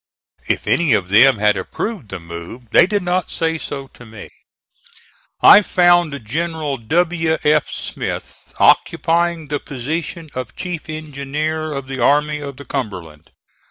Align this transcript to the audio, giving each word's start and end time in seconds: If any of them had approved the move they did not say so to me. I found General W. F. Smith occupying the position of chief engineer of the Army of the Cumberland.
If 0.47 0.65
any 0.65 0.93
of 0.93 1.09
them 1.09 1.37
had 1.37 1.55
approved 1.55 2.09
the 2.09 2.19
move 2.19 2.71
they 2.71 2.87
did 2.87 3.03
not 3.03 3.29
say 3.29 3.59
so 3.59 3.85
to 3.89 4.03
me. 4.03 4.29
I 5.43 5.61
found 5.61 6.25
General 6.25 6.77
W. 6.77 7.37
F. 7.43 7.69
Smith 7.69 8.51
occupying 8.59 9.49
the 9.49 9.59
position 9.59 10.31
of 10.33 10.55
chief 10.55 10.89
engineer 10.89 11.71
of 11.71 11.85
the 11.87 11.99
Army 11.99 12.39
of 12.39 12.57
the 12.57 12.65
Cumberland. 12.65 13.29